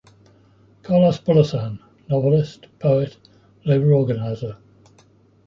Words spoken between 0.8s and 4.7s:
Carlos Bulosan, novelist, poet, labor organizer.